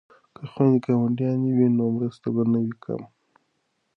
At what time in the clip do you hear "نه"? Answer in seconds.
2.51-2.59